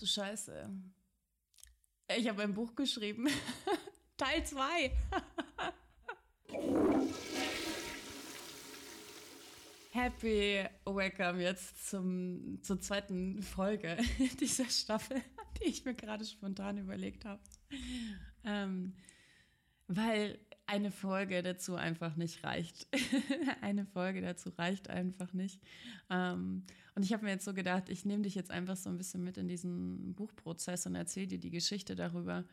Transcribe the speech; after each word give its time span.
du 0.00 0.06
Scheiße. 0.06 0.70
Ich 2.16 2.28
habe 2.28 2.42
ein 2.42 2.54
Buch 2.54 2.74
geschrieben. 2.74 3.28
Teil 4.16 4.44
2. 4.44 4.92
Happy 9.90 10.64
Welcome 10.84 11.42
jetzt 11.42 11.88
zum, 11.88 12.62
zur 12.62 12.80
zweiten 12.80 13.42
Folge 13.42 13.96
dieser 14.40 14.68
Staffel, 14.68 15.22
die 15.58 15.64
ich 15.64 15.84
mir 15.84 15.94
gerade 15.94 16.24
spontan 16.24 16.78
überlegt 16.78 17.24
habe. 17.24 17.40
Ähm, 18.44 18.94
weil 19.88 20.38
eine 20.66 20.90
Folge 20.90 21.42
dazu 21.42 21.76
einfach 21.76 22.16
nicht 22.16 22.42
reicht. 22.44 22.88
eine 23.60 23.86
Folge 23.86 24.20
dazu 24.20 24.50
reicht 24.50 24.90
einfach 24.90 25.32
nicht. 25.32 25.60
Ähm, 26.10 26.64
und 26.94 27.04
ich 27.04 27.12
habe 27.12 27.24
mir 27.24 27.30
jetzt 27.30 27.44
so 27.44 27.54
gedacht, 27.54 27.88
ich 27.88 28.04
nehme 28.04 28.24
dich 28.24 28.34
jetzt 28.34 28.50
einfach 28.50 28.76
so 28.76 28.90
ein 28.90 28.96
bisschen 28.96 29.22
mit 29.22 29.36
in 29.38 29.48
diesen 29.48 30.14
Buchprozess 30.14 30.86
und 30.86 30.94
erzähle 30.94 31.28
dir 31.28 31.38
die 31.38 31.50
Geschichte 31.50 31.94
darüber. 31.94 32.44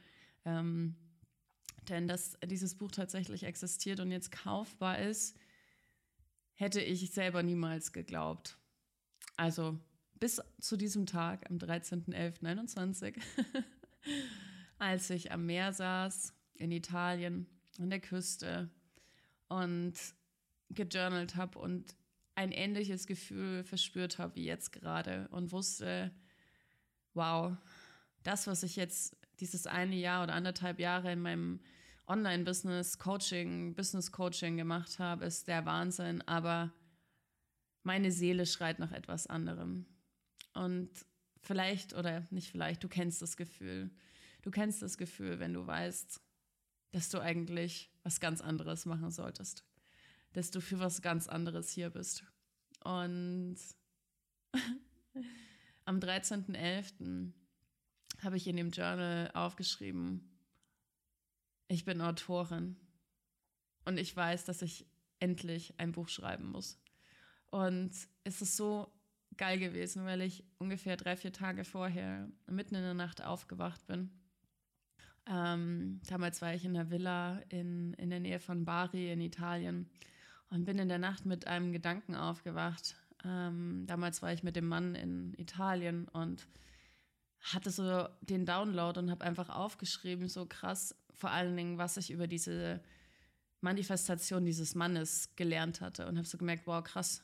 Ähm, 0.45 0.95
denn 1.90 2.07
dass 2.07 2.38
dieses 2.45 2.76
Buch 2.76 2.91
tatsächlich 2.91 3.44
existiert 3.44 3.99
und 3.99 4.12
jetzt 4.12 4.32
kaufbar 4.32 4.99
ist, 4.99 5.35
hätte 6.54 6.82
ich 6.82 7.12
selber 7.12 7.41
niemals 7.41 7.93
geglaubt. 7.93 8.57
Also 9.38 9.80
bis 10.20 10.41
zu 10.59 10.77
diesem 10.77 11.05
Tag, 11.05 11.49
am 11.49 11.57
13.11.21, 11.57 13.20
als 14.77 15.09
ich 15.09 15.32
am 15.32 15.45
Meer 15.45 15.73
saß 15.73 16.34
in 16.55 16.71
Italien 16.71 17.48
an 17.80 17.90
der 17.90 18.00
Küste 18.00 18.70
und 19.50 19.94
gejournalt 20.70 21.36
habe 21.36 21.59
und 21.59 21.96
ein 22.36 22.52
ähnliches 22.52 23.05
Gefühl 23.05 23.63
verspürt 23.63 24.18
habe 24.18 24.36
wie 24.36 24.46
jetzt 24.46 24.72
gerade 24.72 25.27
und 25.30 25.52
wusste, 25.52 26.12
wow, 27.13 27.55
das, 28.23 28.48
was 28.48 28.63
ich 28.63 28.76
jetzt 28.76 29.16
dieses 29.40 29.68
eine 29.68 29.96
Jahr 29.96 30.23
oder 30.23 30.34
anderthalb 30.34 30.80
Jahre 30.80 31.12
in 31.12 31.22
meinem 31.22 31.60
Online-Business, 32.07 32.98
Coaching, 32.98 33.76
Business-Coaching 33.76 34.57
gemacht 34.57 34.99
habe, 34.99 35.26
ist 35.26 35.48
der 35.48 35.66
Wahnsinn, 35.66 36.21
aber 36.24 36.71
meine 37.84 38.12
Seele 38.12 38.46
schreit 38.46 38.79
nach 38.79 38.91
etwas 38.91 39.27
anderem. 39.27 39.85
Und 40.54 40.90
vielleicht 41.41 41.94
oder 41.94 42.27
nicht 42.29 42.49
vielleicht, 42.49 42.84
du 42.84 42.88
kennst 42.88 43.21
das 43.21 43.38
Gefühl. 43.38 43.91
Du 44.41 44.51
kennst 44.51 44.82
das 44.82 44.98
Gefühl, 44.98 45.40
wenn 45.40 45.54
du 45.54 45.66
weißt, 45.66 46.21
dass 46.94 47.10
du 47.10 47.20
eigentlich 47.20 47.91
was 48.04 48.20
ganz 48.20 48.40
anderes 48.40 48.86
machen 48.86 49.12
solltest. 49.12 49.66
Dass 50.32 50.52
du 50.52 50.62
für 50.62 50.80
was 50.80 51.02
ganz 51.02 51.27
anderes 51.27 51.72
hier 51.72 51.90
bist. 51.90 52.24
Und 52.84 53.58
am 55.85 56.00
13.11. 56.00 57.34
habe 58.22 58.38
ich 58.38 58.48
in 58.48 58.55
dem 58.55 58.70
Journal 58.70 59.32
aufgeschrieben, 59.34 60.30
ich 61.68 61.84
bin 61.84 62.02
Autorin 62.02 62.76
und 63.85 63.98
ich 63.98 64.16
weiß, 64.16 64.46
dass 64.46 64.62
ich 64.62 64.85
endlich 65.19 65.80
ein 65.80 65.94
Buch 65.94 66.09
schreiben 66.09 66.52
muss. 66.52 66.80
Und 67.47 67.91
es 68.24 68.41
ist 68.41 68.56
so 68.56 68.94
geil 69.38 69.57
gewesen, 69.57 70.06
weil 70.06 70.22
ich 70.22 70.44
ungefähr 70.59 70.96
drei, 70.96 71.18
vier 71.18 71.34
Tage 71.34 71.63
vorher 71.63 72.30
mitten 72.46 72.75
in 72.75 72.84
der 72.84 72.94
Nacht 72.94 73.24
aufgewacht 73.24 73.88
bin 73.88 74.12
ähm, 75.25 76.02
damals 76.07 76.41
war 76.41 76.53
ich 76.53 76.66
in 76.66 76.74
der 76.74 76.90
Villa 76.90 77.40
in, 77.50 77.94
in 77.94 78.09
der 78.09 78.19
Nähe 78.19 78.40
von 78.40 78.66
Bari 78.66 79.12
in 79.12 79.22
Italien 79.22 79.90
und 80.50 80.66
bin 80.66 80.79
in 80.79 80.90
der 80.90 81.00
Nacht 81.00 81.25
mit 81.25 81.47
einem 81.47 81.72
Gedanken 81.72 82.16
aufgewacht. 82.16 82.96
Ähm, 83.24 83.85
damals 83.88 84.22
war 84.22 84.34
ich 84.34 84.44
mit 84.44 84.56
dem 84.56 84.68
Mann 84.68 84.96
in 84.96 85.34
Italien 85.38 86.07
und 86.09 86.46
hatte 87.40 87.72
so 87.72 88.07
den 88.22 88.46
Download 88.46 89.00
und 89.00 89.12
habe 89.12 89.24
einfach 89.24 89.50
aufgeschrieben, 89.50 90.28
so 90.28 90.46
krass, 90.46 90.96
vor 91.13 91.29
allen 91.29 91.56
Dingen, 91.56 91.78
was 91.78 91.97
ich 91.97 92.12
über 92.12 92.28
diese 92.28 92.81
Manifestation 93.62 94.46
dieses 94.46 94.75
Mannes 94.75 95.29
gelernt 95.35 95.79
hatte 95.79 96.07
und 96.07 96.17
habe 96.17 96.28
so 96.28 96.38
gemerkt, 96.38 96.67
wow, 96.67 96.84
krass, 96.84 97.23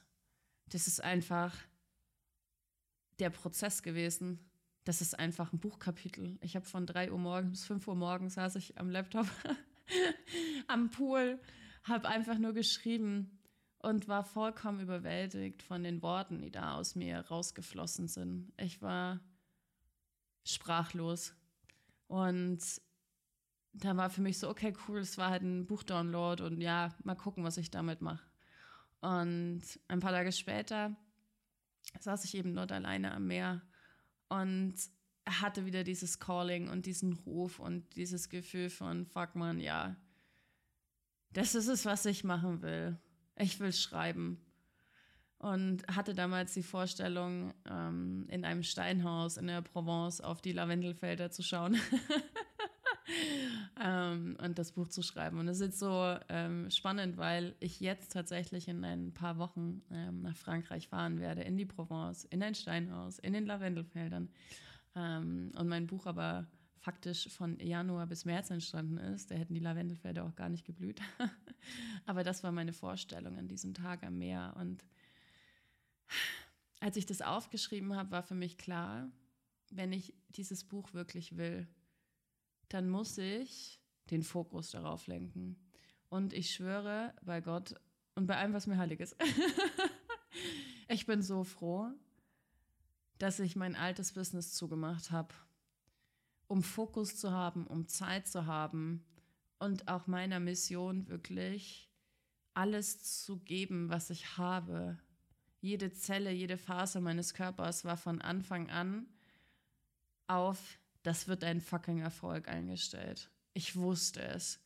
das 0.67 0.87
ist 0.87 1.03
einfach 1.03 1.55
der 3.19 3.29
Prozess 3.29 3.83
gewesen, 3.83 4.39
das 4.83 5.01
ist 5.01 5.17
einfach 5.17 5.53
ein 5.53 5.59
Buchkapitel. 5.59 6.37
Ich 6.41 6.55
habe 6.55 6.65
von 6.65 6.85
3 6.85 7.11
Uhr 7.11 7.19
morgens 7.19 7.51
bis 7.51 7.65
5 7.65 7.87
Uhr 7.87 7.95
morgens 7.95 8.35
saß 8.35 8.55
ich 8.55 8.77
am 8.77 8.89
Laptop 8.89 9.27
am 10.67 10.89
Pool, 10.89 11.39
habe 11.83 12.07
einfach 12.07 12.37
nur 12.37 12.53
geschrieben 12.53 13.39
und 13.79 14.07
war 14.07 14.23
vollkommen 14.23 14.79
überwältigt 14.79 15.63
von 15.63 15.83
den 15.83 16.01
Worten, 16.01 16.41
die 16.41 16.51
da 16.51 16.75
aus 16.75 16.95
mir 16.95 17.19
rausgeflossen 17.19 18.07
sind. 18.07 18.51
Ich 18.57 18.81
war 18.81 19.19
sprachlos. 20.43 21.33
Und 22.07 22.59
da 23.73 23.95
war 23.95 24.09
für 24.09 24.21
mich 24.21 24.39
so, 24.39 24.49
okay, 24.49 24.73
cool, 24.87 24.99
es 24.99 25.17
war 25.17 25.29
halt 25.29 25.43
ein 25.43 25.65
Buchdownload 25.65 26.43
und 26.43 26.61
ja, 26.61 26.89
mal 27.03 27.15
gucken, 27.15 27.43
was 27.43 27.57
ich 27.57 27.71
damit 27.71 28.01
mache. 28.01 28.25
Und 29.01 29.61
ein 29.87 29.99
paar 29.99 30.11
Tage 30.11 30.31
später 30.31 30.95
saß 31.99 32.25
ich 32.25 32.35
eben 32.35 32.53
dort 32.55 32.71
alleine 32.71 33.13
am 33.13 33.27
Meer 33.27 33.61
und 34.29 34.75
hatte 35.27 35.65
wieder 35.65 35.83
dieses 35.83 36.19
Calling 36.19 36.69
und 36.69 36.85
diesen 36.85 37.13
Ruf 37.13 37.59
und 37.59 37.95
dieses 37.95 38.29
Gefühl 38.29 38.69
von, 38.69 39.05
fuck 39.05 39.35
man, 39.35 39.59
ja, 39.59 39.95
das 41.31 41.55
ist 41.55 41.67
es, 41.67 41.85
was 41.85 42.05
ich 42.05 42.23
machen 42.23 42.61
will. 42.61 42.97
Ich 43.35 43.59
will 43.59 43.73
schreiben. 43.73 44.41
Und 45.37 45.87
hatte 45.87 46.13
damals 46.13 46.53
die 46.53 46.63
Vorstellung, 46.63 47.53
ähm, 47.69 48.25
in 48.29 48.43
einem 48.43 48.63
Steinhaus 48.63 49.37
in 49.37 49.47
der 49.47 49.61
Provence 49.61 50.19
auf 50.19 50.41
die 50.41 50.51
Lavendelfelder 50.51 51.31
zu 51.31 51.43
schauen 51.43 51.79
ähm, 54.19 54.37
und 54.43 54.59
das 54.59 54.71
Buch 54.71 54.87
zu 54.87 55.01
schreiben. 55.01 55.39
Und 55.39 55.47
es 55.47 55.59
ist 55.59 55.79
so 55.79 56.17
ähm, 56.29 56.69
spannend, 56.69 57.17
weil 57.17 57.55
ich 57.59 57.79
jetzt 57.79 58.11
tatsächlich 58.13 58.67
in 58.67 58.83
ein 58.83 59.13
paar 59.13 59.37
Wochen 59.37 59.81
ähm, 59.91 60.21
nach 60.21 60.35
Frankreich 60.35 60.87
fahren 60.87 61.19
werde, 61.19 61.41
in 61.41 61.57
die 61.57 61.65
Provence, 61.65 62.25
in 62.25 62.43
ein 62.43 62.55
Steinhaus, 62.55 63.19
in 63.19 63.33
den 63.33 63.45
Lavendelfeldern. 63.45 64.29
Ähm, 64.95 65.51
und 65.57 65.67
mein 65.67 65.87
Buch 65.87 66.05
aber 66.05 66.47
faktisch 66.79 67.27
von 67.29 67.59
Januar 67.59 68.07
bis 68.07 68.25
März 68.25 68.49
entstanden 68.51 68.97
ist. 68.97 69.31
Da 69.31 69.35
hätten 69.35 69.53
die 69.53 69.59
Lavendelfelder 69.59 70.23
auch 70.23 70.35
gar 70.35 70.49
nicht 70.49 70.65
geblüht. 70.65 71.01
aber 72.05 72.23
das 72.23 72.43
war 72.43 72.51
meine 72.51 72.73
Vorstellung 72.73 73.37
an 73.37 73.47
diesem 73.47 73.73
Tag 73.73 74.03
am 74.03 74.17
Meer. 74.17 74.55
Und 74.57 74.85
als 76.79 76.95
ich 76.95 77.05
das 77.05 77.21
aufgeschrieben 77.21 77.95
habe, 77.95 78.11
war 78.11 78.23
für 78.23 78.35
mich 78.35 78.57
klar, 78.57 79.09
wenn 79.71 79.91
ich 79.91 80.13
dieses 80.29 80.63
Buch 80.63 80.93
wirklich 80.93 81.37
will, 81.37 81.67
dann 82.69 82.89
muss 82.89 83.17
ich 83.17 83.79
den 84.11 84.23
Fokus 84.23 84.71
darauf 84.71 85.07
lenken. 85.07 85.57
Und 86.09 86.33
ich 86.33 86.53
schwöre 86.53 87.13
bei 87.21 87.41
Gott 87.41 87.75
und 88.15 88.25
bei 88.25 88.37
allem, 88.37 88.53
was 88.53 88.67
mir 88.67 88.77
heilig 88.77 88.99
ist, 88.99 89.15
ich 90.87 91.05
bin 91.05 91.21
so 91.21 91.43
froh, 91.43 91.89
dass 93.17 93.39
ich 93.39 93.55
mein 93.55 93.75
altes 93.75 94.13
Business 94.13 94.53
zugemacht 94.53 95.11
habe, 95.11 95.33
um 96.47 96.63
Fokus 96.63 97.17
zu 97.17 97.31
haben, 97.31 97.67
um 97.67 97.87
Zeit 97.87 98.27
zu 98.27 98.45
haben 98.45 99.05
und 99.59 99.87
auch 99.87 100.07
meiner 100.07 100.39
Mission 100.39 101.07
wirklich 101.07 101.89
alles 102.53 103.23
zu 103.23 103.37
geben, 103.39 103.89
was 103.89 104.09
ich 104.09 104.37
habe. 104.37 104.97
Jede 105.61 105.91
Zelle, 105.93 106.31
jede 106.31 106.57
Phase 106.57 107.01
meines 107.01 107.33
Körpers 107.33 107.85
war 107.85 107.97
von 107.97 108.21
Anfang 108.21 108.69
an 108.69 109.07
auf, 110.27 110.79
das 111.03 111.27
wird 111.27 111.43
ein 111.43 111.61
fucking 111.61 111.99
Erfolg 111.99 112.47
eingestellt. 112.47 113.29
Ich 113.59 113.75
wusste 113.75 114.21
es. 114.21 114.57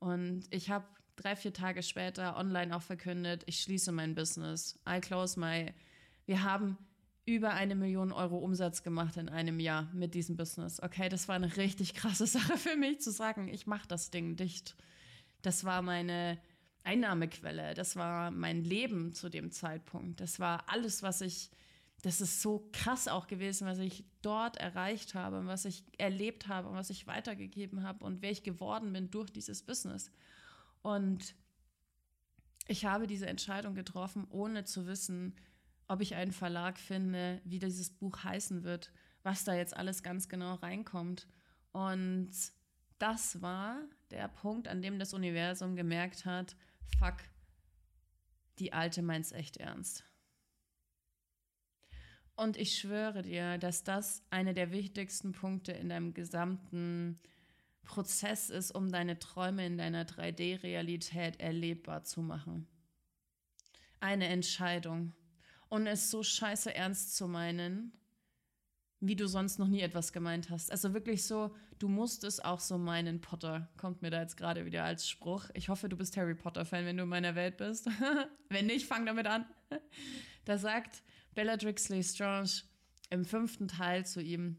Und 0.00 0.48
ich 0.50 0.68
habe 0.68 0.84
drei, 1.14 1.36
vier 1.36 1.52
Tage 1.52 1.84
später 1.84 2.36
online 2.36 2.74
auch 2.74 2.82
verkündet, 2.82 3.44
ich 3.46 3.60
schließe 3.60 3.92
mein 3.92 4.16
Business. 4.16 4.76
I 4.88 4.98
close 4.98 5.38
my. 5.38 5.72
Wir 6.26 6.42
haben 6.42 6.76
über 7.26 7.52
eine 7.52 7.76
Million 7.76 8.10
Euro 8.10 8.38
Umsatz 8.38 8.82
gemacht 8.82 9.16
in 9.18 9.28
einem 9.28 9.60
Jahr 9.60 9.88
mit 9.94 10.14
diesem 10.14 10.36
Business. 10.36 10.82
Okay, 10.82 11.08
das 11.08 11.28
war 11.28 11.36
eine 11.36 11.56
richtig 11.56 11.94
krasse 11.94 12.26
Sache 12.36 12.58
für 12.58 12.74
mich 12.74 13.00
zu 13.00 13.12
sagen, 13.12 13.46
ich 13.46 13.68
mache 13.68 13.86
das 13.86 14.10
Ding 14.10 14.34
dicht. 14.34 14.74
Das 15.42 15.62
war 15.62 15.80
meine 15.80 16.40
Einnahmequelle, 16.82 17.74
das 17.74 17.94
war 17.94 18.32
mein 18.32 18.64
Leben 18.64 19.14
zu 19.14 19.28
dem 19.28 19.52
Zeitpunkt. 19.52 20.18
Das 20.18 20.40
war 20.40 20.68
alles, 20.68 21.04
was 21.04 21.20
ich, 21.20 21.52
das 22.04 22.20
ist 22.20 22.42
so 22.42 22.68
krass 22.70 23.08
auch 23.08 23.26
gewesen, 23.26 23.66
was 23.66 23.78
ich 23.78 24.04
dort 24.20 24.58
erreicht 24.58 25.14
habe, 25.14 25.46
was 25.46 25.64
ich 25.64 25.84
erlebt 25.96 26.48
habe, 26.48 26.70
was 26.72 26.90
ich 26.90 27.06
weitergegeben 27.06 27.82
habe 27.82 28.04
und 28.04 28.20
wer 28.20 28.30
ich 28.30 28.42
geworden 28.42 28.92
bin 28.92 29.10
durch 29.10 29.30
dieses 29.30 29.62
Business. 29.62 30.10
Und 30.82 31.34
ich 32.68 32.84
habe 32.84 33.06
diese 33.06 33.26
Entscheidung 33.26 33.74
getroffen, 33.74 34.26
ohne 34.28 34.64
zu 34.64 34.86
wissen, 34.86 35.34
ob 35.88 36.02
ich 36.02 36.14
einen 36.14 36.32
Verlag 36.32 36.78
finde, 36.78 37.40
wie 37.44 37.58
dieses 37.58 37.88
Buch 37.88 38.22
heißen 38.22 38.64
wird, 38.64 38.92
was 39.22 39.44
da 39.44 39.54
jetzt 39.54 39.74
alles 39.74 40.02
ganz 40.02 40.28
genau 40.28 40.56
reinkommt. 40.56 41.26
Und 41.72 42.32
das 42.98 43.40
war 43.40 43.78
der 44.10 44.28
Punkt, 44.28 44.68
an 44.68 44.82
dem 44.82 44.98
das 44.98 45.14
Universum 45.14 45.74
gemerkt 45.74 46.26
hat, 46.26 46.54
fuck, 46.98 47.16
die 48.58 48.74
Alte 48.74 49.00
meint's 49.00 49.32
echt 49.32 49.56
ernst. 49.56 50.04
Und 52.36 52.56
ich 52.56 52.78
schwöre 52.78 53.22
dir, 53.22 53.58
dass 53.58 53.84
das 53.84 54.22
einer 54.30 54.54
der 54.54 54.72
wichtigsten 54.72 55.32
Punkte 55.32 55.72
in 55.72 55.88
deinem 55.88 56.14
gesamten 56.14 57.20
Prozess 57.84 58.50
ist, 58.50 58.72
um 58.72 58.90
deine 58.90 59.18
Träume 59.18 59.64
in 59.66 59.78
deiner 59.78 60.04
3D-Realität 60.04 61.40
erlebbar 61.40 62.04
zu 62.04 62.22
machen. 62.22 62.66
Eine 64.00 64.26
Entscheidung. 64.26 65.12
Und 65.68 65.86
es 65.86 66.10
so 66.10 66.22
scheiße 66.22 66.74
ernst 66.74 67.16
zu 67.16 67.28
meinen, 67.28 67.92
wie 69.00 69.16
du 69.16 69.26
sonst 69.28 69.58
noch 69.58 69.68
nie 69.68 69.80
etwas 69.80 70.12
gemeint 70.12 70.50
hast. 70.50 70.70
Also 70.70 70.94
wirklich 70.94 71.24
so, 71.24 71.54
du 71.78 71.88
musst 71.88 72.24
es 72.24 72.40
auch 72.40 72.60
so 72.60 72.78
meinen, 72.78 73.20
Potter. 73.20 73.68
Kommt 73.76 74.02
mir 74.02 74.10
da 74.10 74.20
jetzt 74.20 74.36
gerade 74.36 74.64
wieder 74.64 74.84
als 74.84 75.08
Spruch. 75.08 75.50
Ich 75.54 75.68
hoffe, 75.68 75.88
du 75.88 75.96
bist 75.96 76.16
Harry 76.16 76.34
Potter-Fan, 76.34 76.86
wenn 76.86 76.96
du 76.96 77.02
in 77.04 77.08
meiner 77.08 77.34
Welt 77.34 77.58
bist. 77.58 77.88
wenn 78.48 78.66
nicht, 78.66 78.86
fang 78.86 79.04
damit 79.06 79.26
an. 79.26 79.46
Da 80.44 80.58
sagt 80.58 81.02
Bellatrix 81.34 81.88
Lestrange 81.88 82.62
im 83.10 83.24
fünften 83.24 83.68
Teil 83.68 84.06
zu 84.06 84.20
ihm, 84.20 84.58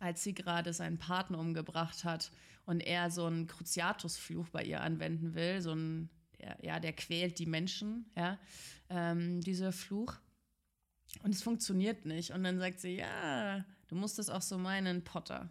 als 0.00 0.22
sie 0.22 0.34
gerade 0.34 0.72
seinen 0.72 0.98
Partner 0.98 1.38
umgebracht 1.38 2.04
hat 2.04 2.30
und 2.66 2.80
er 2.80 3.10
so 3.10 3.26
einen 3.26 3.46
Cruciatus-Fluch 3.46 4.48
bei 4.50 4.62
ihr 4.64 4.80
anwenden 4.80 5.34
will, 5.34 5.60
so 5.60 5.72
ein, 5.72 6.10
der, 6.38 6.58
ja, 6.62 6.80
der 6.80 6.92
quält 6.92 7.38
die 7.38 7.46
Menschen, 7.46 8.10
ja, 8.16 8.38
ähm, 8.90 9.40
dieser 9.40 9.72
Fluch. 9.72 10.14
Und 11.22 11.34
es 11.34 11.42
funktioniert 11.42 12.04
nicht. 12.04 12.32
Und 12.32 12.44
dann 12.44 12.58
sagt 12.58 12.80
sie, 12.80 12.96
ja, 12.96 13.64
du 13.88 13.94
musst 13.94 14.18
es 14.18 14.28
auch 14.28 14.42
so 14.42 14.58
meinen, 14.58 15.02
Potter. 15.02 15.48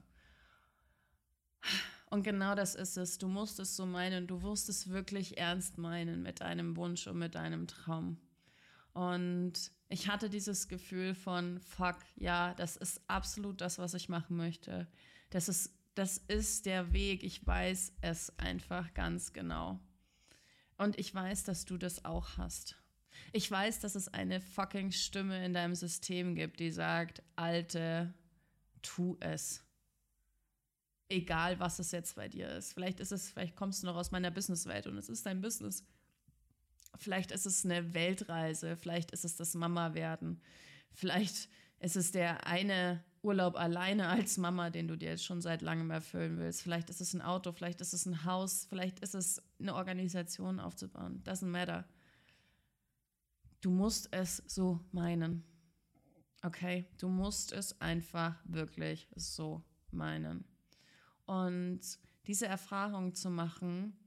Und 2.09 2.23
genau 2.23 2.55
das 2.55 2.75
ist 2.75 2.97
es. 2.97 3.17
Du 3.17 3.27
musst 3.27 3.59
es 3.59 3.75
so 3.75 3.85
meinen. 3.85 4.27
Du 4.27 4.41
wirst 4.43 4.69
es 4.69 4.89
wirklich 4.89 5.37
ernst 5.37 5.77
meinen 5.77 6.23
mit 6.23 6.41
deinem 6.41 6.77
Wunsch 6.77 7.07
und 7.07 7.17
mit 7.17 7.35
deinem 7.35 7.67
Traum. 7.67 8.17
Und 8.97 9.53
ich 9.89 10.07
hatte 10.07 10.27
dieses 10.27 10.67
Gefühl 10.67 11.13
von, 11.13 11.59
fuck, 11.59 11.97
ja, 12.15 12.55
das 12.55 12.77
ist 12.77 12.99
absolut 13.07 13.61
das, 13.61 13.77
was 13.77 13.93
ich 13.93 14.09
machen 14.09 14.37
möchte. 14.37 14.87
Das 15.29 15.49
ist, 15.49 15.71
das 15.93 16.17
ist 16.17 16.65
der 16.65 16.93
Weg. 16.93 17.23
Ich 17.23 17.45
weiß 17.45 17.93
es 18.01 18.35
einfach 18.39 18.91
ganz 18.95 19.33
genau. 19.33 19.79
Und 20.79 20.97
ich 20.97 21.13
weiß, 21.13 21.43
dass 21.43 21.65
du 21.65 21.77
das 21.77 22.05
auch 22.05 22.39
hast. 22.39 22.75
Ich 23.33 23.51
weiß, 23.51 23.81
dass 23.81 23.93
es 23.93 24.07
eine 24.07 24.41
fucking 24.41 24.91
Stimme 24.91 25.45
in 25.45 25.53
deinem 25.53 25.75
System 25.75 26.33
gibt, 26.33 26.59
die 26.59 26.71
sagt, 26.71 27.21
Alte, 27.35 28.15
tu 28.81 29.15
es. 29.19 29.63
Egal, 31.07 31.59
was 31.59 31.77
es 31.77 31.91
jetzt 31.91 32.15
bei 32.15 32.29
dir 32.29 32.49
ist. 32.49 32.73
Vielleicht 32.73 32.99
ist 32.99 33.11
es, 33.11 33.29
vielleicht 33.29 33.55
kommst 33.55 33.83
du 33.83 33.85
noch 33.85 33.95
aus 33.95 34.09
meiner 34.09 34.31
Businesswelt 34.31 34.87
und 34.87 34.97
es 34.97 35.07
ist 35.07 35.27
dein 35.27 35.39
Business. 35.39 35.85
Vielleicht 36.95 37.31
ist 37.31 37.45
es 37.45 37.65
eine 37.65 37.93
Weltreise, 37.93 38.75
vielleicht 38.75 39.11
ist 39.11 39.25
es 39.25 39.35
das 39.35 39.53
Mama-Werden, 39.53 40.41
vielleicht 40.91 41.49
ist 41.79 41.95
es 41.95 42.11
der 42.11 42.47
eine 42.47 43.03
Urlaub 43.21 43.55
alleine 43.55 44.07
als 44.07 44.37
Mama, 44.37 44.69
den 44.69 44.87
du 44.87 44.95
dir 44.95 45.09
jetzt 45.09 45.25
schon 45.25 45.41
seit 45.41 45.61
langem 45.61 45.91
erfüllen 45.91 46.37
willst. 46.37 46.61
Vielleicht 46.61 46.89
ist 46.89 47.01
es 47.01 47.13
ein 47.13 47.21
Auto, 47.21 47.51
vielleicht 47.51 47.81
ist 47.81 47.93
es 47.93 48.05
ein 48.05 48.23
Haus, 48.23 48.65
vielleicht 48.69 48.99
ist 48.99 49.15
es 49.15 49.41
eine 49.59 49.75
Organisation 49.75 50.59
aufzubauen. 50.59 51.21
Doesn't 51.23 51.47
matter. 51.47 51.85
Du 53.61 53.69
musst 53.69 54.09
es 54.13 54.43
so 54.47 54.79
meinen. 54.91 55.43
Okay? 56.43 56.85
Du 56.99 57.09
musst 57.09 57.51
es 57.51 57.79
einfach 57.81 58.35
wirklich 58.45 59.07
so 59.15 59.63
meinen. 59.91 60.45
Und 61.25 61.81
diese 62.27 62.45
Erfahrung 62.45 63.13
zu 63.13 63.29
machen, 63.29 63.97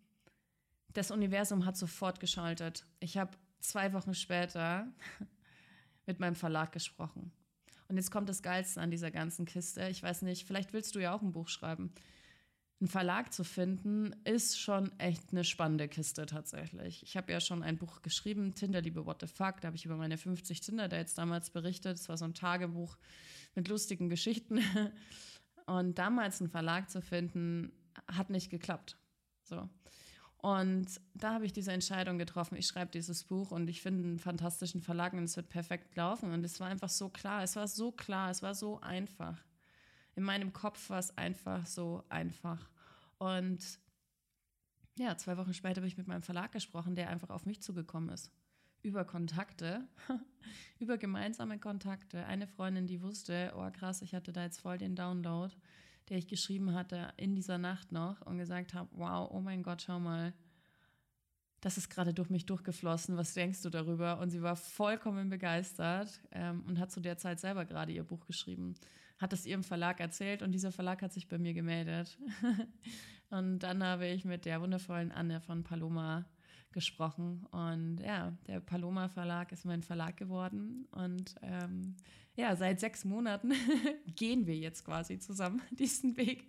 das 0.93 1.11
Universum 1.11 1.67
hat 1.67 1.77
sofort 1.77 2.21
geschaltet. 2.21 2.85
Ich 3.01 3.17
habe 3.17 3.33
zwei 3.61 3.93
Wochen 3.93 4.15
später 4.15 4.87
mit 6.07 6.21
meinem 6.21 6.35
Verlag 6.35 6.73
gesprochen. 6.73 7.33
Und 7.89 7.97
jetzt 7.97 8.11
kommt 8.11 8.29
das 8.29 8.43
Geilste 8.43 8.81
an 8.81 8.91
dieser 8.91 9.11
ganzen 9.11 9.47
Kiste. 9.47 9.89
Ich 9.89 10.03
weiß 10.03 10.23
nicht, 10.23 10.47
vielleicht 10.47 10.73
willst 10.73 10.95
du 10.95 11.01
ja 11.01 11.13
auch 11.13 11.23
ein 11.23 11.33
Buch 11.33 11.49
schreiben. 11.49 11.93
Einen 12.81 12.89
Verlag 12.89 13.33
zu 13.33 13.45
finden, 13.45 14.15
ist 14.25 14.59
schon 14.59 14.97
echt 14.99 15.33
eine 15.33 15.45
spannende 15.45 15.89
Kiste 15.89 16.25
tatsächlich. 16.25 17.03
Ich 17.03 17.17
habe 17.17 17.31
ja 17.31 17.41
schon 17.41 17.63
ein 17.63 17.77
Buch 17.77 18.01
geschrieben, 18.01 18.55
Tinderliebe 18.55 19.05
What 19.05 19.21
the 19.21 19.27
Fuck. 19.27 19.61
Da 19.61 19.67
habe 19.67 19.77
ich 19.77 19.85
über 19.85 19.97
meine 19.97 20.17
50 20.17 20.61
Tinder-Dates 20.61 21.15
damals 21.15 21.51
berichtet. 21.51 21.99
Es 21.99 22.09
war 22.09 22.17
so 22.17 22.25
ein 22.25 22.33
Tagebuch 22.33 22.97
mit 23.55 23.69
lustigen 23.69 24.09
Geschichten. 24.09 24.61
Und 25.67 25.99
damals 25.99 26.41
einen 26.41 26.49
Verlag 26.49 26.91
zu 26.91 27.03
finden, 27.03 27.73
hat 28.07 28.31
nicht 28.31 28.51
geklappt. 28.51 28.97
So. 29.43 29.69
Und 30.43 31.01
da 31.13 31.35
habe 31.35 31.45
ich 31.45 31.53
diese 31.53 31.73
Entscheidung 31.73 32.17
getroffen. 32.17 32.57
Ich 32.57 32.67
schreibe 32.67 32.91
dieses 32.91 33.25
Buch 33.25 33.51
und 33.51 33.69
ich 33.69 33.83
finde 33.83 34.05
einen 34.05 34.19
fantastischen 34.19 34.81
Verlag 34.81 35.13
und 35.13 35.25
es 35.25 35.37
wird 35.37 35.51
perfekt 35.51 35.95
laufen. 35.97 36.33
Und 36.33 36.43
es 36.45 36.59
war 36.61 36.69
einfach 36.69 36.89
so 36.89 37.11
klar. 37.11 37.43
Es 37.43 37.57
war 37.57 37.69
so 37.69 37.93
klar. 37.93 38.31
Es 38.31 38.43
war 38.43 38.55
so 38.55 38.81
einfach. 38.81 39.45
In 40.15 40.23
meinem 40.23 40.55
Kopf 40.55 40.89
war 40.89 40.99
es 40.99 41.17
einfach 41.19 41.67
so 41.67 42.05
einfach. 42.09 42.71
Und 43.19 43.79
ja, 44.99 45.17
zwei 45.19 45.37
Wochen 45.37 45.53
später 45.53 45.77
habe 45.83 45.89
ich 45.89 45.99
mit 45.99 46.09
meinem 46.09 46.23
Verlag 46.23 46.53
gesprochen, 46.53 46.95
der 46.95 47.11
einfach 47.11 47.29
auf 47.29 47.45
mich 47.45 47.61
zugekommen 47.61 48.09
ist. 48.09 48.31
Über 48.83 49.05
Kontakte, 49.05 49.87
über 50.79 50.97
gemeinsame 50.97 51.59
Kontakte. 51.59 52.25
Eine 52.25 52.47
Freundin, 52.47 52.87
die 52.87 53.03
wusste, 53.03 53.53
oh 53.57 53.71
krass, 53.71 54.01
ich 54.01 54.15
hatte 54.15 54.33
da 54.33 54.45
jetzt 54.45 54.61
voll 54.61 54.79
den 54.79 54.97
Download 54.97 55.55
der 56.11 56.19
ich 56.19 56.27
geschrieben 56.27 56.75
hatte 56.75 57.12
in 57.17 57.35
dieser 57.35 57.57
Nacht 57.57 57.93
noch 57.93 58.21
und 58.23 58.37
gesagt 58.37 58.75
habe, 58.75 58.91
wow, 58.93 59.31
oh 59.33 59.41
mein 59.41 59.62
Gott, 59.62 59.83
schau 59.83 60.01
mal, 60.01 60.35
das 61.61 61.79
ist 61.79 61.89
gerade 61.89 62.12
durch 62.12 62.31
mich 62.31 62.47
durchgeflossen, 62.47 63.17
was 63.17 63.35
denkst 63.35 63.62
du 63.62 63.71
darüber? 63.71 64.19
Und 64.19 64.31
sie 64.31 64.43
war 64.43 64.57
vollkommen 64.57 65.29
begeistert 65.29 66.21
ähm, 66.33 66.65
und 66.67 66.79
hat 66.79 66.91
zu 66.91 67.01
der 67.01 67.17
Zeit 67.17 67.39
selber 67.39 67.65
gerade 67.65 67.93
ihr 67.93 68.03
Buch 68.03 68.27
geschrieben, 68.27 68.75
hat 69.19 69.33
es 69.33 69.47
ihrem 69.47 69.62
Verlag 69.62 70.01
erzählt 70.01 70.43
und 70.43 70.53
dieser 70.53 70.73
Verlag 70.73 71.01
hat 71.03 71.12
sich 71.12 71.29
bei 71.29 71.39
mir 71.39 71.55
gemeldet. 71.55 72.19
und 73.31 73.61
dann 73.61 73.85
habe 73.85 74.06
ich 74.06 74.25
mit 74.25 74.47
der 74.47 74.61
wundervollen 74.61 75.13
Anne 75.13 75.41
von 75.41 75.63
Paloma 75.63 76.27
gesprochen. 76.72 77.46
Und 77.50 77.99
ja, 78.00 78.32
der 78.46 78.61
Paloma 78.61 79.08
Verlag 79.08 79.52
ist 79.52 79.64
mein 79.64 79.82
Verlag 79.82 80.17
geworden. 80.17 80.87
Und 80.93 81.34
ähm, 81.43 81.96
ja, 82.37 82.56
seit 82.56 82.81
sechs 82.81 83.05
Monaten 83.05 83.52
gehen 84.17 84.46
wir 84.46 84.56
jetzt 84.56 84.84
quasi 84.84 85.19
zusammen 85.19 85.61
diesen 85.70 86.17
Weg, 86.17 86.44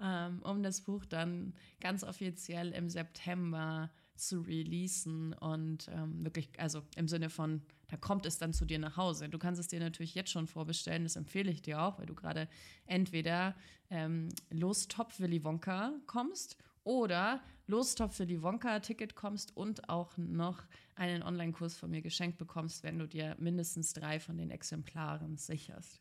ähm, 0.00 0.40
um 0.42 0.62
das 0.62 0.82
Buch 0.82 1.04
dann 1.04 1.54
ganz 1.80 2.04
offiziell 2.04 2.72
im 2.72 2.88
September 2.88 3.90
zu 4.14 4.40
releasen 4.40 5.32
und 5.32 5.88
ähm, 5.88 6.22
wirklich, 6.24 6.48
also 6.58 6.82
im 6.96 7.08
Sinne 7.08 7.30
von, 7.30 7.62
da 7.88 7.96
kommt 7.96 8.26
es 8.26 8.38
dann 8.38 8.52
zu 8.52 8.64
dir 8.64 8.78
nach 8.78 8.96
Hause. 8.96 9.28
Du 9.28 9.38
kannst 9.38 9.60
es 9.60 9.68
dir 9.68 9.80
natürlich 9.80 10.14
jetzt 10.14 10.30
schon 10.30 10.46
vorbestellen, 10.46 11.02
das 11.02 11.16
empfehle 11.16 11.50
ich 11.50 11.62
dir 11.62 11.82
auch, 11.82 11.98
weil 11.98 12.06
du 12.06 12.14
gerade 12.14 12.48
entweder 12.86 13.56
ähm, 13.90 14.28
los 14.50 14.86
Top 14.86 15.18
Willy 15.18 15.42
Wonka 15.42 15.92
kommst 16.06 16.56
oder 16.84 17.42
Lostopf 17.66 18.16
für 18.16 18.26
die 18.26 18.42
Wonka-Ticket 18.42 19.14
kommst 19.14 19.56
und 19.56 19.88
auch 19.88 20.16
noch 20.16 20.64
einen 20.94 21.22
Online-Kurs 21.22 21.76
von 21.76 21.90
mir 21.90 22.02
geschenkt 22.02 22.38
bekommst, 22.38 22.82
wenn 22.82 22.98
du 22.98 23.06
dir 23.06 23.36
mindestens 23.38 23.92
drei 23.92 24.20
von 24.20 24.36
den 24.36 24.50
Exemplaren 24.50 25.36
sicherst. 25.36 26.00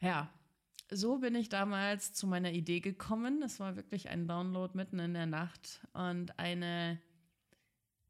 Ja, 0.00 0.30
so 0.90 1.18
bin 1.18 1.34
ich 1.34 1.48
damals 1.48 2.12
zu 2.12 2.26
meiner 2.26 2.52
Idee 2.52 2.80
gekommen. 2.80 3.42
Es 3.42 3.60
war 3.60 3.76
wirklich 3.76 4.08
ein 4.08 4.26
Download 4.26 4.76
mitten 4.76 4.98
in 4.98 5.14
der 5.14 5.26
Nacht 5.26 5.80
und 5.94 6.38
eine, 6.38 7.00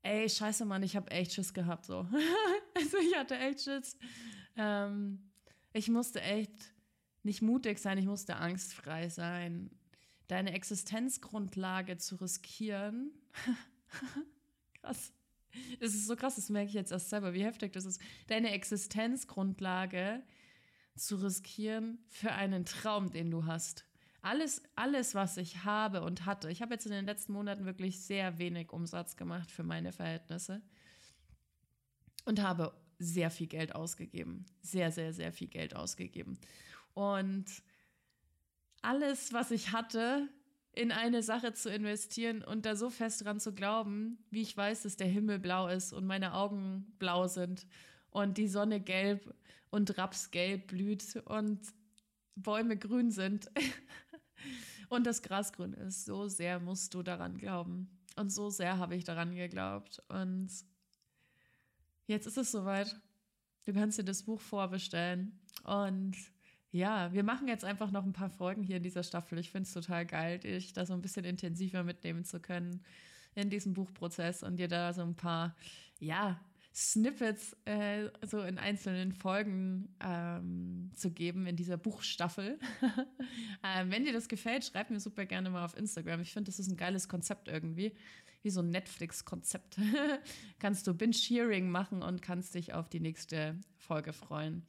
ey, 0.02 0.28
scheiße, 0.28 0.64
Mann, 0.64 0.82
ich 0.82 0.96
habe 0.96 1.10
echt 1.10 1.32
Schiss 1.32 1.54
gehabt, 1.54 1.86
so. 1.86 2.06
also 2.74 2.96
ich 2.98 3.16
hatte 3.16 3.36
echt 3.38 3.62
Schiss. 3.62 3.96
Ähm, 4.56 5.30
ich 5.72 5.88
musste 5.88 6.20
echt 6.20 6.74
nicht 7.22 7.40
mutig 7.40 7.78
sein, 7.78 7.98
ich 7.98 8.06
musste 8.06 8.36
angstfrei 8.36 9.08
sein 9.08 9.70
deine 10.28 10.52
Existenzgrundlage 10.52 11.98
zu 11.98 12.16
riskieren. 12.16 13.12
krass. 14.80 15.12
Es 15.80 15.94
ist 15.94 16.06
so 16.06 16.16
krass, 16.16 16.36
das 16.36 16.48
merke 16.48 16.68
ich 16.68 16.74
jetzt 16.74 16.92
erst 16.92 17.10
selber, 17.10 17.34
wie 17.34 17.44
heftig 17.44 17.72
das 17.72 17.84
ist. 17.84 18.00
Deine 18.28 18.52
Existenzgrundlage 18.52 20.22
zu 20.96 21.16
riskieren 21.16 21.98
für 22.08 22.32
einen 22.32 22.64
Traum, 22.64 23.10
den 23.10 23.30
du 23.30 23.44
hast. 23.44 23.84
Alles, 24.22 24.62
alles, 24.76 25.14
was 25.14 25.36
ich 25.36 25.64
habe 25.64 26.02
und 26.02 26.26
hatte. 26.26 26.50
Ich 26.50 26.62
habe 26.62 26.74
jetzt 26.74 26.86
in 26.86 26.92
den 26.92 27.06
letzten 27.06 27.32
Monaten 27.32 27.64
wirklich 27.64 28.00
sehr 28.00 28.38
wenig 28.38 28.72
Umsatz 28.72 29.16
gemacht 29.16 29.50
für 29.50 29.64
meine 29.64 29.92
Verhältnisse 29.92 30.62
und 32.24 32.40
habe 32.40 32.72
sehr 32.98 33.30
viel 33.30 33.48
Geld 33.48 33.74
ausgegeben. 33.74 34.46
Sehr, 34.60 34.92
sehr, 34.92 35.12
sehr 35.12 35.32
viel 35.32 35.48
Geld 35.48 35.74
ausgegeben. 35.74 36.38
Und 36.94 37.46
alles, 38.82 39.32
was 39.32 39.50
ich 39.50 39.72
hatte, 39.72 40.28
in 40.74 40.90
eine 40.90 41.22
Sache 41.22 41.52
zu 41.52 41.70
investieren 41.70 42.42
und 42.42 42.64
da 42.64 42.76
so 42.76 42.90
fest 42.90 43.24
dran 43.24 43.40
zu 43.40 43.52
glauben, 43.52 44.18
wie 44.30 44.42
ich 44.42 44.56
weiß, 44.56 44.82
dass 44.82 44.96
der 44.96 45.06
Himmel 45.06 45.38
blau 45.38 45.68
ist 45.68 45.92
und 45.92 46.06
meine 46.06 46.34
Augen 46.34 46.94
blau 46.98 47.26
sind 47.26 47.66
und 48.10 48.38
die 48.38 48.48
Sonne 48.48 48.80
gelb 48.80 49.34
und 49.70 49.96
Rapsgelb 49.98 50.68
blüht 50.68 51.16
und 51.26 51.60
Bäume 52.34 52.76
grün 52.78 53.10
sind 53.10 53.50
und 54.88 55.06
das 55.06 55.22
Gras 55.22 55.52
grün 55.52 55.74
ist. 55.74 56.06
So 56.06 56.28
sehr 56.28 56.58
musst 56.58 56.94
du 56.94 57.02
daran 57.02 57.36
glauben. 57.36 57.90
Und 58.16 58.30
so 58.30 58.50
sehr 58.50 58.78
habe 58.78 58.94
ich 58.94 59.04
daran 59.04 59.34
geglaubt. 59.34 60.02
Und 60.08 60.50
jetzt 62.06 62.26
ist 62.26 62.38
es 62.38 62.50
soweit. 62.50 62.94
Du 63.64 63.72
kannst 63.72 63.98
dir 63.98 64.04
das 64.04 64.22
Buch 64.22 64.40
vorbestellen. 64.40 65.38
Und 65.64 66.16
ja, 66.72 67.12
wir 67.12 67.22
machen 67.22 67.48
jetzt 67.48 67.64
einfach 67.64 67.90
noch 67.90 68.04
ein 68.04 68.14
paar 68.14 68.30
Folgen 68.30 68.62
hier 68.62 68.78
in 68.78 68.82
dieser 68.82 69.02
Staffel. 69.02 69.38
Ich 69.38 69.50
finde 69.50 69.66
es 69.66 69.74
total 69.74 70.06
geil, 70.06 70.38
dich 70.38 70.72
da 70.72 70.86
so 70.86 70.94
ein 70.94 71.02
bisschen 71.02 71.24
intensiver 71.24 71.84
mitnehmen 71.84 72.24
zu 72.24 72.40
können 72.40 72.82
in 73.34 73.50
diesem 73.50 73.74
Buchprozess 73.74 74.42
und 74.42 74.56
dir 74.56 74.68
da 74.68 74.92
so 74.94 75.02
ein 75.02 75.14
paar, 75.14 75.54
ja, 76.00 76.40
Snippets 76.74 77.54
äh, 77.66 78.08
so 78.22 78.40
in 78.40 78.56
einzelnen 78.58 79.12
Folgen 79.12 79.94
ähm, 80.00 80.90
zu 80.94 81.10
geben 81.10 81.46
in 81.46 81.56
dieser 81.56 81.76
Buchstaffel. 81.76 82.58
ähm, 83.62 83.90
wenn 83.90 84.06
dir 84.06 84.14
das 84.14 84.26
gefällt, 84.26 84.64
schreib 84.64 84.88
mir 84.88 84.98
super 84.98 85.26
gerne 85.26 85.50
mal 85.50 85.66
auf 85.66 85.76
Instagram. 85.76 86.22
Ich 86.22 86.32
finde, 86.32 86.50
das 86.50 86.58
ist 86.58 86.70
ein 86.70 86.78
geiles 86.78 87.08
Konzept 87.08 87.48
irgendwie. 87.48 87.92
Wie 88.40 88.48
so 88.48 88.60
ein 88.60 88.70
Netflix-Konzept. 88.70 89.76
kannst 90.58 90.86
du 90.86 90.94
Binge-Shearing 90.94 91.68
machen 91.68 92.02
und 92.02 92.22
kannst 92.22 92.54
dich 92.54 92.72
auf 92.72 92.88
die 92.88 93.00
nächste 93.00 93.60
Folge 93.76 94.14
freuen. 94.14 94.64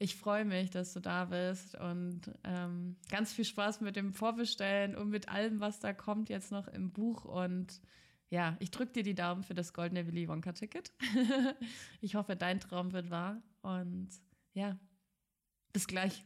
Ich 0.00 0.14
freue 0.14 0.44
mich, 0.44 0.70
dass 0.70 0.92
du 0.92 1.00
da 1.00 1.24
bist 1.24 1.74
und 1.74 2.20
ähm, 2.44 2.96
ganz 3.10 3.32
viel 3.32 3.44
Spaß 3.44 3.80
mit 3.80 3.96
dem 3.96 4.12
Vorbestellen 4.12 4.94
und 4.94 5.08
mit 5.08 5.28
allem, 5.28 5.58
was 5.58 5.80
da 5.80 5.92
kommt 5.92 6.28
jetzt 6.28 6.52
noch 6.52 6.68
im 6.68 6.92
Buch. 6.92 7.24
Und 7.24 7.80
ja, 8.30 8.56
ich 8.60 8.70
drücke 8.70 8.92
dir 8.92 9.02
die 9.02 9.16
Daumen 9.16 9.42
für 9.42 9.54
das 9.54 9.72
goldene 9.72 10.06
Willy 10.06 10.28
Wonka-Ticket. 10.28 10.92
ich 12.00 12.14
hoffe, 12.14 12.36
dein 12.36 12.60
Traum 12.60 12.92
wird 12.92 13.10
wahr. 13.10 13.42
Und 13.62 14.08
ja, 14.54 14.78
bis 15.72 15.88
gleich. 15.88 16.24